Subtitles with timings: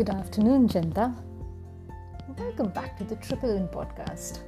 [0.00, 1.04] Good afternoon, Janata
[2.40, 4.38] welcome back to the triple in podcast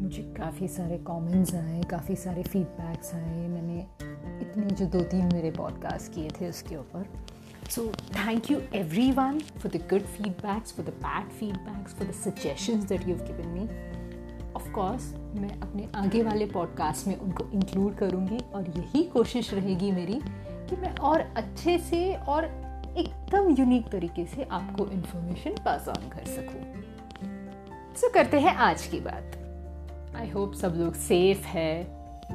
[0.00, 3.86] मुझे काफ़ी सारे comments आए काफ़ी सारे फीडबैक्स आए। मैंने
[4.40, 7.06] इतने जो दो तीन मेरे पॉडकास्ट किए थे उसके ऊपर।
[7.70, 8.58] So thank you
[9.12, 13.48] everyone for the good feedbacks for the bad feedbacks for the suggestions that you given
[13.48, 13.64] me
[14.54, 19.92] of course मैं अपने आगे वाले पॉडकास्ट में उनको इंक्लूड करूँगी और यही कोशिश रहेगी
[19.92, 20.20] मेरी
[20.70, 22.61] कि मैं और अच्छे से और
[23.32, 26.62] एकदम यूनिक तरीके से आपको इन्फॉर्मेशन पास ऑन कर सकूँ।
[27.94, 31.84] सो so, करते हैं आज की बात। आई होप सब लोग सेफ़ है।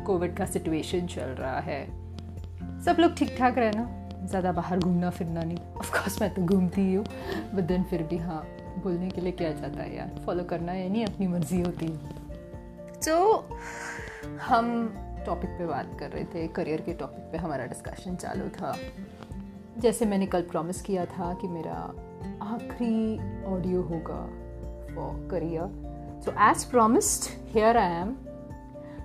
[0.06, 1.86] कोविड का सिचुएशन चल रहा है।
[2.84, 3.86] सब लोग ठीक ठाक रहना।
[4.26, 7.06] ज़्यादा बाहर घूमना फिरना नहीं। ऑफ़ कोर्स मैं तो घूमती ही हूँ।
[7.54, 8.44] बट देन फिर भी हाँ
[8.84, 10.16] बोलने के लिए क्या जाता है यार?
[10.26, 11.98] फॉलो करना नहीं अपनी मर्ज़ी होती है।
[13.06, 13.50] तो
[14.42, 14.90] हम
[15.26, 18.76] टॉपिक पे बात कर रहे थे। करियर के टॉपिक पे हमारा डिस्कशन चालू था।
[19.80, 21.74] जैसे मैंने कल प्रॉमिस किया था कि मेरा
[22.44, 24.22] आखिरी ऑडियो होगा
[24.96, 28.16] for career so as promised here I am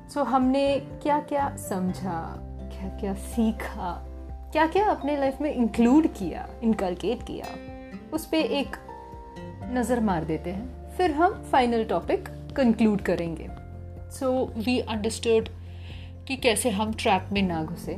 [0.08, 0.64] so हमने
[1.02, 2.20] क्या क्या समझा
[2.72, 3.92] क्या क्या सीखा
[4.52, 7.47] क्या क्या अपने लाइफ में इंक्लूड किया इनकलकेट किया,
[8.12, 8.77] उस पर एक
[9.72, 13.48] नज़र मार देते हैं। फिर हम फाइनल टॉपिक कंक्लूड करेंगे।
[14.10, 15.48] सो वी अंडरस्टूड
[16.28, 17.94] कि कैसे हम ट्रैप में ना घुसे।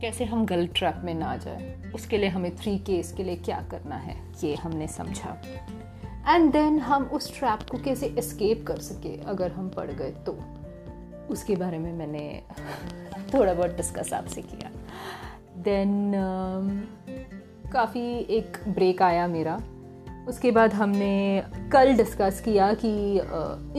[0.00, 1.92] कैसे हम गलत ट्रैप में ना जाए?
[1.94, 4.16] उसके लिए हमें थ्री केस के लिए क्या करना है?
[4.44, 5.42] ये हमने समझा।
[6.28, 10.38] एंड देन हम उस ट्रैप को कैसे एस्केप कर सके अगर हम पड़ गए तो?
[11.30, 12.42] उसके बारे में मैंने
[13.34, 14.70] थोड़ा बहुत डिस्कस आपसे किया।
[15.56, 19.60] देन uh, काफ़ी एक ब्रेक आया मेरा।
[20.28, 23.20] उसके बाद हमने कल डिस्कस किया कि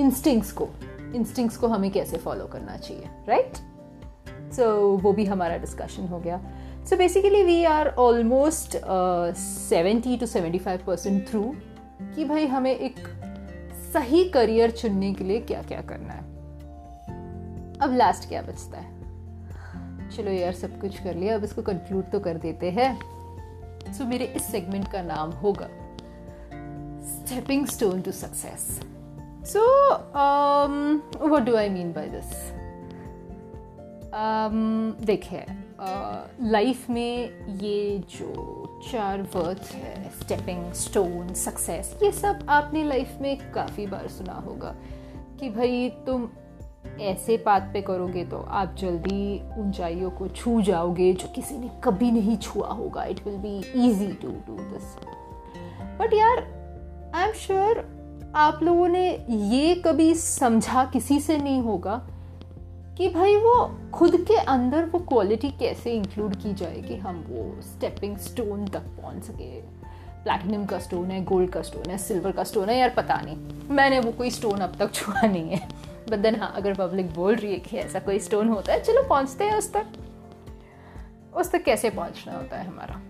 [0.02, 0.70] इंस्टिंक्ट्स uh, को।
[1.16, 3.77] इंस्टिंक्ट्स को हमें कैसे फॉलो करना चाहिए राइट right?
[4.56, 4.66] सो
[4.98, 6.40] वो भी हमारा डिस्कशन हो गया.
[6.90, 8.78] So basically we are almost
[9.38, 11.44] seventy two seventy five percent through
[12.16, 13.08] कि भाई हमें एक
[13.94, 16.26] सही करियर चुनने के लिए क्या क्या करना है.
[17.82, 18.96] अब लास्ट क्या बचता है?
[20.10, 21.36] चलो यार सब कुछ कर लिया.
[21.36, 22.98] अब इसको कंक्लूड तो कर देते हैं.
[23.88, 25.68] सो so, मेरे इस सेगमेंट का नाम होगा
[27.08, 28.62] stepping stone to success
[29.52, 29.62] so
[31.28, 32.34] what do I mean by this
[35.02, 35.46] देखिए
[36.42, 43.52] लाइफ में ये जो चार वर्ड्स है स्टेपिंग स्टोन सक्सेस ये सब आपने लाइफ में
[43.52, 44.76] काफ़ी बार सुना होगा
[45.40, 46.30] कि भाई तुम
[47.02, 52.12] ऐसे बात पे करोगे तो आप जल्दी ऊंचाइयों को छू जाओगे जो किसी ने कभी
[52.12, 54.98] नहीं छुआ होगा। It will be easy to do this
[56.00, 56.38] but यार
[57.16, 57.98] आई एम श्योर
[58.36, 62.08] आप लोगों ने ये कभी समझा किसी से नहीं होगा
[62.98, 67.62] कि भाई वो खुद के अंदर वो क्वालिटी कैसे इंक्लूड की जाए कि हम वो
[67.62, 69.62] स्टेपिंग स्टोन तक पहुँच सके।
[70.24, 73.38] प्लैटिनम का स्टोन है गोल्ड का स्टोन है सिल्वर का स्टोन है, यार पता नहीं।
[73.70, 75.70] मैंने वो कोई स्टोन अब तक छुआ नहीं है।
[76.10, 79.04] बट देन हाँ अगर पब्लिक बोल रही है कि ऐसा कोई स्टोन होता है, चलो
[79.04, 79.86] पहुँचते हैं उस तक।
[81.36, 83.02] उस तक कैसे पहुँचना होता है हमारा?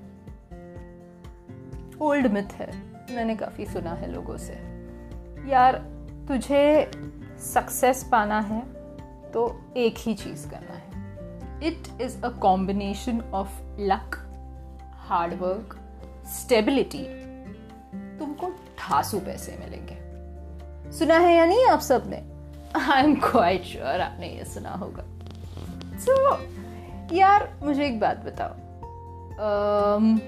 [2.06, 2.78] ओल्ड मिथ है।
[3.12, 4.54] मैंने काफ़ी सुना है लोगों से।
[5.50, 5.74] यार,
[6.28, 6.92] तुझे
[7.40, 8.77] सक्सेस पाना है
[9.34, 14.16] तो एक ही चीज़ करना है। It is a combination of luck
[15.08, 15.78] hard work
[16.26, 17.04] stability
[18.20, 22.18] तुमको ठासू पैसे मिलेंगे। सुना है या नहीं आप सबने
[22.76, 25.04] आई एम क्वाइट श्योर आपने ये सुना होगा।
[25.98, 26.42] सो so,
[27.14, 28.54] यार मुझे एक बात बताओ।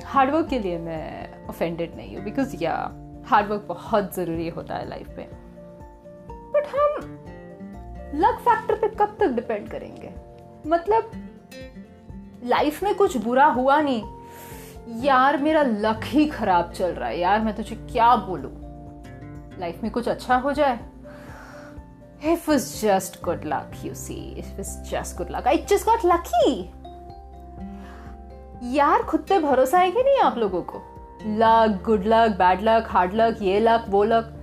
[0.05, 2.73] हार्डवर्क um, के लिए मैं ऑफेंडेड नहीं हूँ बिकॉज़ या
[3.27, 5.27] हार्डवर्क बहुत ज़रूरी होता है लाइफ में।
[6.53, 7.18] बट हम
[8.15, 10.13] लक फैक्टर पे कब तक डिपेंड करेंगे?
[10.69, 11.11] मतलब
[12.43, 14.03] लाइफ में कुछ बुरा हुआ नहीं।
[15.03, 18.51] यार मेरा लक ही खराब चल रहा है। यार मैं तुझे क्या बोलूँ?
[19.59, 20.79] लाइफ में कुछ अच्छा हो जाए?
[22.25, 24.37] It was just good luck, you see.
[24.37, 25.45] It was just good luck.
[25.47, 26.65] I just got lucky.
[28.63, 30.81] यार खुद पे भरोसा है कि नहीं आप लोगों को?
[31.25, 34.35] Luck good luck bad luck hard luck ये लक वो लक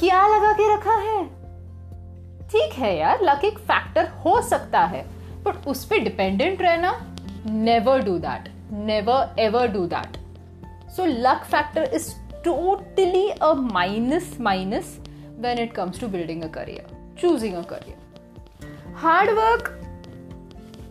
[0.00, 1.43] क्या लगा के रखा है?
[2.52, 5.04] ठीक है यार लक एक फैक्टर हो सकता है
[5.44, 10.16] बट उस पर डिपेंडेंट रहना never do that never ever do that
[10.90, 12.12] so luck factor is
[12.44, 14.98] totally a minus minus
[15.38, 19.80] when it comes to building a career choosing a career hard work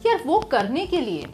[0.06, 1.26] यार, वो करने के लिए,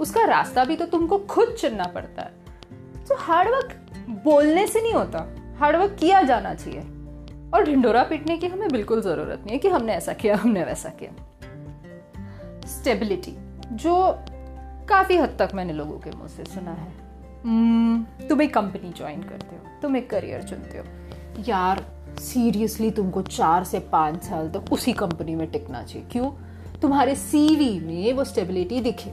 [0.00, 3.76] उसका रास्ता भी तो तुमको खुद चुनना पड़ता है। तो हार्ड वर्क
[4.24, 5.20] बोलने से नहीं होता
[5.58, 6.80] हार्ड वर्क किया जाना चाहिए।
[7.54, 10.88] और ढिंडोरा पीटने की हमें बिल्कुल ज़रूरत नहीं है कि हमने ऐसा किया हमने वैसा
[10.88, 11.10] किया।
[12.66, 13.36] स्टेबिलिटी
[13.72, 14.24] जो
[14.88, 17.06] काफ़ी हद तक मैंने लोगों के मुँह से सुना है।
[17.36, 20.84] Hmm, तुम एक कंपनी ज्वाइन करते हो तुम एक करियर चुनते हो।
[21.48, 21.84] यार
[22.18, 26.32] सीरियसली तुमको चार से पाँच साल तक उसी कंपनी में टिकना चाहिए। क्यों?
[26.82, 29.10] तुम्हारे सीवी में वो स्टेबिलिटी दिखे।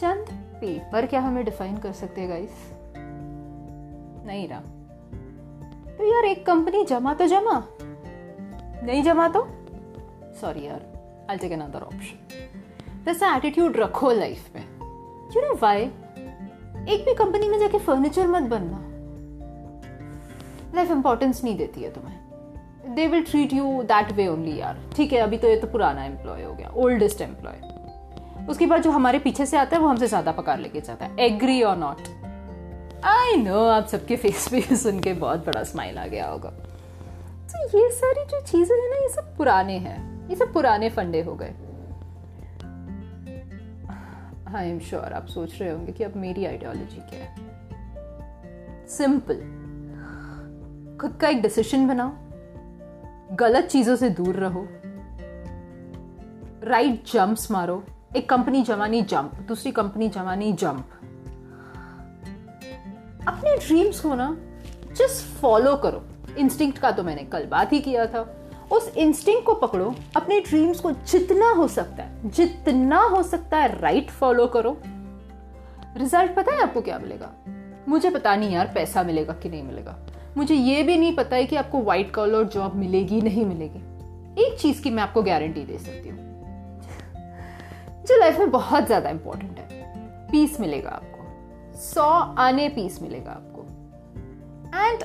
[0.00, 0.26] चंद
[0.60, 2.50] पेपर क्या हमें डिफाइन कर सकते हैं गाइस
[4.26, 4.62] नहीं ना
[5.98, 7.62] तो यार एक कंपनी जमा तो जमा।
[8.84, 9.46] नहीं जमा तो?
[10.40, 10.80] सॉरी यार
[11.30, 14.62] आई टेक अनदर ऑप्शन वैसा एटीट्यूड रखो लाइफ में।
[15.36, 15.82] यू नो वाई
[16.86, 18.80] एक भी कंपनी में जाके फर्नीचर मत बनना।
[20.74, 25.12] लाइफ इंपॉर्टेंस नहीं देती है तुम्हें। They will treat you that way only यार। ठीक
[25.12, 29.18] है, अभी तो ये तो पुराना एम्प्लॉय हो गया ओल्डेस्ट एम्प्लॉय उसके बाद जो हमारे
[29.18, 32.08] पीछे से आता है, वो हमसे ज़्यादा पकार लेके जाता है। एग्री और नॉट
[33.04, 37.78] आई नो आप सबके फेस पे सुन के बहुत बड़ा स्माइल आ गया होगा। तो
[37.78, 41.34] ये सारी जो चीज़ें हैं ना, ये सब पुराने हैं। ये सब पुराने फंडे हो
[41.34, 41.54] गए।
[44.56, 49.36] आई एम श्योर आप सोच रहे होंगे कि अब मेरी आइडियोलॉजी क्या है। सिंपल
[51.00, 52.12] खुद का एक डिसीज़न बनाओ।
[53.36, 54.68] गलत चीज़ों से दूर रहो।
[56.68, 57.84] राइट जंप्स मारो।
[58.16, 60.88] एक कंपनी जमानी जंप दूसरी कंपनी जमानी जंप
[63.28, 64.36] अपने ड्रीम्स को ना
[64.96, 66.02] जस्ट फॉलो करो।
[66.38, 68.36] इंस्टिंक्ट का तो मैंने कल बात ही किया था।
[68.72, 73.80] उस इंस्टिंक्ट को पकड़ो, अपने ड्रीम्स को जितना हो सकता है, जितना हो सकता है
[73.80, 74.78] राइट फॉलो करो।
[75.96, 77.32] रिज़ल्ट पता है आपको क्या मिलेगा?
[77.88, 79.96] मुझे पता नहीं यार पैसा मिलेगा कि नहीं मिलेगा।
[80.36, 83.78] मुझे ये भी नहीं पता है कि आपको व्हाइट कॉलर जॉब मिलेगी, नहीं मिलेगी।
[84.42, 86.18] एक चीज़ की मैं आपको गारंटी दे सकती हूँ।
[88.06, 89.66] जो लाइफ में बहुत ज़्यादा इंपॉर्टेंट है।
[90.30, 91.13] पीस मिलेगा आपको।
[91.76, 92.02] सौ
[92.38, 93.62] आने पीस मिलेगा आपको।
[94.78, 95.04] एंड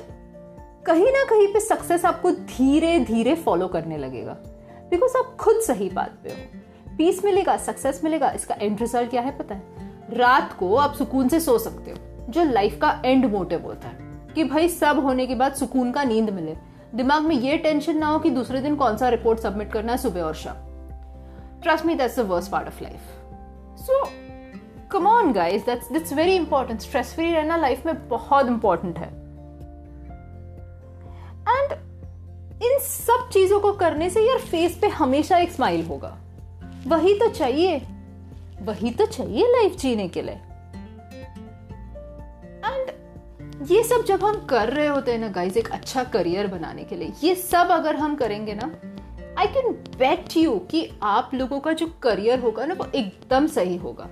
[0.86, 4.32] कहीं ना कहीं पे सक्सेस आपको धीरे धीरे फॉलो करने लगेगा।
[4.90, 6.60] बिकॉज़ आप खुद सही बात पे हो।
[6.96, 9.62] पीस मिलेगा सक्सेस मिलेगा, इसका एंड रिज़ल्ट क्या है पता है?
[10.10, 11.96] रात को आप सुकून से सो सकते हो,
[12.32, 16.04] जो लाइफ का एंड मोटिव होता है। कि भाई सब होने के बाद सुकून का
[16.04, 16.56] नींद मिले।
[16.94, 19.98] दिमाग में ये टेंशन ना हो कि दूसरे दिन कौन सा रिपोर्ट सबमिट करना है
[19.98, 20.56] सुबह और शाम।
[21.62, 23.00] Trust me that's the worst part of life
[23.78, 24.04] so
[24.92, 29.08] come on guys that's that's very important stress free रहना लाइफ में बहुत इंपॉर्टेंट है.
[31.48, 31.72] एंड
[32.62, 36.16] इन सब चीज़ों को करने से यार फेस पे हमेशा एक स्माइल होगा.
[36.86, 37.78] वही तो चाहिए.
[38.62, 40.34] वही तो चाहिए लाइफ जीने के लिए.
[42.64, 46.84] एंड ये सब जब हम कर रहे होते हैं ना गाइज़ एक अच्छा करियर बनाने
[46.84, 48.70] के लिए, ये सब अगर हम करेंगे ना
[49.38, 53.76] आई कैन बेट यू कि आप लोगों का जो करियर होगा ना, वो एकदम सही
[53.76, 54.08] होगा.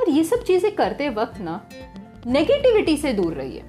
[0.00, 1.60] और ये सब चीज़ें करते वक्त ना
[2.26, 3.62] नेगेटिविटी से दूर रहिए।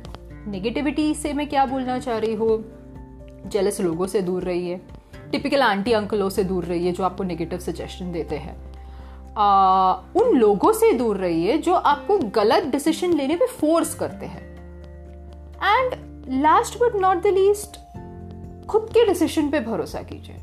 [0.47, 2.63] नेगेटिविटी से मैं क्या बोलना चाह रही हूँ?
[3.47, 4.79] जेलस लोगों से दूर रहिए।
[5.31, 8.55] टिपिकल आंटी अंकलों से दूर रहिए जो आपको नेगेटिव सजेशन देते हैं।
[10.15, 14.43] उन लोगों से दूर रहिए जो आपको गलत डिसीज़न लेने पे फोर्स करते हैं।
[15.57, 15.93] And
[16.41, 17.77] last but not the least
[18.67, 20.35] खुद के डिसीज़न पे भरोसा कीजिए।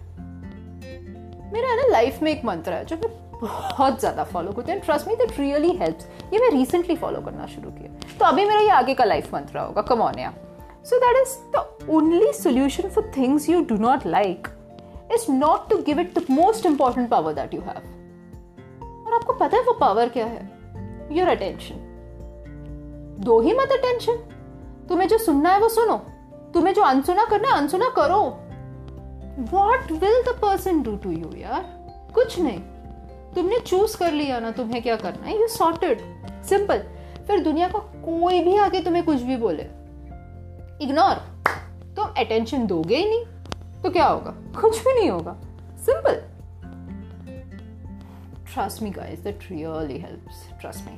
[1.52, 5.08] मेरा ना लाइफ में एक मंत्र है, जो मैं बहुत ज़्यादा फॉलो करती हूँ trust
[5.08, 8.70] me that really helps ये मैं रिसेंटली फॉलो करना शुरू किया। तो अभी मेरा ये
[8.70, 10.32] आगे का लाइफ मंत्र होगा। कम ऑन या
[10.84, 14.48] so that is the only solution for things you do not like
[15.14, 17.80] is not to give it the most important power that you have
[19.06, 20.42] और आपको पता है वो पावर क्या है?
[21.12, 21.84] योर अटेंशन
[23.24, 24.16] दो ही मत अटेंशन
[24.88, 25.96] तुम्हें जो सुनना है वो सुनो।
[26.54, 28.20] तुम्हें जो अनसुना करना है, अनसुना करो।
[29.52, 31.62] What will the person do to you यार?
[32.14, 32.60] कुछ नहीं।
[33.38, 35.40] तुमने चूज़ कर लिया ना, तुम्हें क्या करना है?
[35.40, 36.00] यू सॉर्टेड
[36.44, 36.78] सिंपल
[37.26, 39.62] फिर दुनिया का कोई भी आगे तुम्हें कुछ भी बोले।
[40.82, 41.14] इग्नोर
[41.96, 43.24] तुम अटेंशन दोगे ही नहीं।
[43.82, 44.30] तो क्या होगा?
[44.60, 45.36] कुछ भी नहीं होगा।
[45.76, 46.14] Simple
[48.44, 50.96] trust me guys that really helps trust me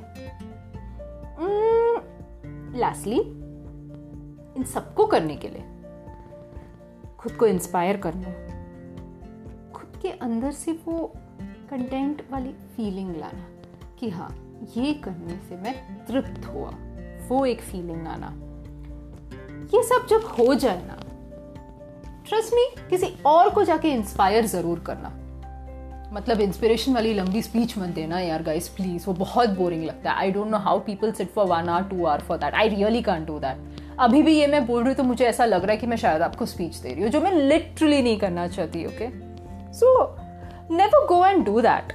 [2.79, 3.19] lastly
[4.57, 5.63] इन सबको करने के लिए,
[7.19, 8.31] खुद को इंस्पायर करना।
[9.73, 11.13] खुद के अंदर से वो
[11.71, 13.45] कंटेंट वाली फीलिंग लाना,
[13.99, 14.29] कि हाँ
[14.75, 15.73] ये करने से मैं
[16.07, 16.69] तृप्त हुआ,
[17.29, 18.31] वो एक फीलिंग आना।
[19.73, 20.97] ये सब जब हो जाए ना
[22.27, 25.13] ट्रस्ट मी किसी और को जाके इंस्पायर ज़रूर करना।
[26.13, 30.17] मतलब इंस्पिरेशन वाली लंबी स्पीच मत देना यार गाइस प्लीज़ वो बहुत बोरिंग लगता है।
[30.17, 33.01] I don't know how people sit for one hour two hour for that I really
[33.01, 35.71] can't do that अभी भी ये मैं बोल रही हूँ तो मुझे ऐसा लग रहा
[35.71, 38.85] है कि मैं शायद आपको स्पीच दे रही हूँ, जो मैं लिटरली नहीं करना चाहती
[38.85, 39.09] okay
[39.73, 39.93] so
[40.71, 41.91] never go and do that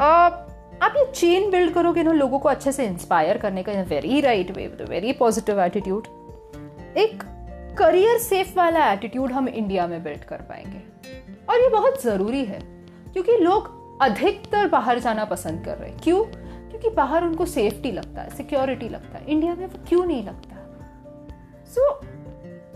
[0.00, 4.50] आप ये चेन बिल्ड करोगे ना, लोगों को अच्छे से इंस्पायर करने का very right
[4.56, 6.06] way with very positive attitude
[6.96, 7.22] एक
[7.78, 10.82] करियर सेफ़ वाला एटीट्यूड हम इंडिया में बिल्ड कर पाएँगे।
[11.48, 12.58] और ये बहुत ज़रूरी है,
[13.12, 13.70] क्योंकि लोग
[14.02, 16.24] अधिकतर बाहर जाना पसंद कर रहे हैं। क्यों?
[16.24, 20.56] क्योंकि बाहर उनको सेफ्टी लगता है सिक्योरिटी लगता है। इंडिया में वो क्यों नहीं लगता?
[21.66, 21.92] So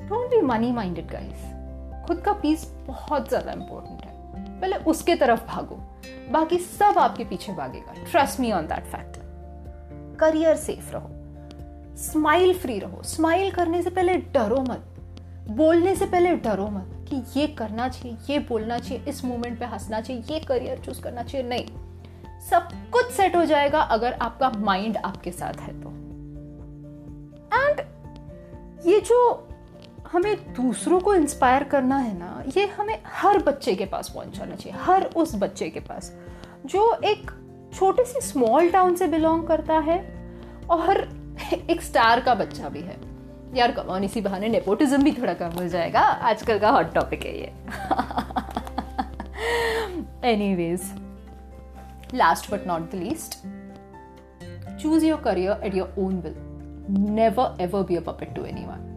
[0.09, 5.47] don't be money minded guys खुद का पीस बहुत ज़्यादा इंपॉर्टेंट है। पहले उसके तरफ़
[5.47, 5.83] भागो।
[6.31, 9.23] बाकी सब आपके पीछे भागेगा। Trust me on that factor
[10.21, 11.11] career safe रहो।
[11.97, 14.85] स्माइल फ्री रहो। स्माइल करने से पहले डरो मत।
[15.51, 19.65] बोलने से पहले डरो मत कि ये करना चाहिए, ये बोलना चाहिए, इस मोमेंट पे
[19.65, 21.67] हंसना चाहिए, ये करियर चूज़ करना चाहिए। नहीं।
[22.41, 25.89] सब कुछ सेट हो जाएगा अगर आपका माइंड आपके साथ है तो।
[27.57, 27.81] एंड
[28.87, 29.49] ये जो
[30.13, 34.79] हमें दूसरों को इंस्पायर करना है ना, ये हमें हर बच्चे के पास पहुंचाना चाहिए,
[34.81, 36.13] हर उस बच्चे के पास,
[36.67, 37.31] जो एक
[37.75, 39.99] छोटे से स्मॉल टाउन से बिलोंग करता है
[40.71, 41.01] और
[41.71, 42.97] एक स्टार का बच्चा भी है।
[43.55, 47.39] यार कमान इसी बहाने नेपोटिज्म भी थोड़ा कम हो जाएगा, आजकल का हॉट टॉपिक है
[47.39, 47.53] ये।
[50.25, 50.93] Anyways
[52.15, 53.35] last but not the least
[54.83, 56.35] choose your career at your own will
[57.11, 58.89] never ever be a puppet to anyone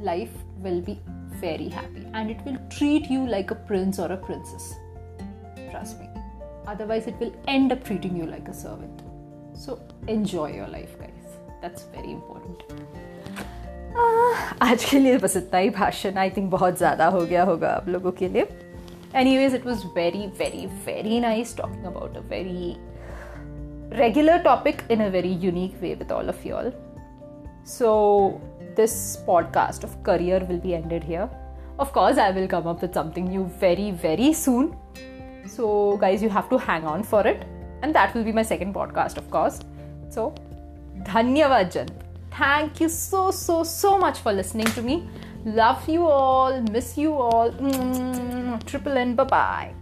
[0.00, 0.98] life will be
[1.40, 4.74] very happy and it will treat you like a prince or a princess.
[5.70, 6.08] Trust me.
[6.66, 9.02] Otherwise, it will end up treating you like a servant.
[9.54, 11.36] So, enjoy your life, guys.
[11.62, 12.62] That's very important.
[14.62, 17.88] आज के लिए बस इतना ही भाषण I think बहुत ज़्यादा हो गया होगा आप
[17.88, 18.48] लोगों के लिए
[19.38, 22.76] anyways it was very very very nice talking about a very
[23.90, 26.70] regular topic in a very unique way with all of y'all.
[27.63, 28.41] so,
[28.75, 31.29] this podcast of career will be ended here.
[31.79, 34.75] Of course, I will come up with something new very, very soon.
[35.47, 37.45] So, guys, you have to hang on for it.
[37.81, 39.59] And that will be my second podcast, of course.
[40.09, 40.35] So,
[41.03, 41.87] Dhanyavad Jan.
[42.31, 45.09] Thank you so, so, so much for listening to me.
[45.45, 46.61] Love you all.
[46.61, 47.51] Miss you all.
[48.65, 49.15] Triple N.
[49.15, 49.80] Bye bye.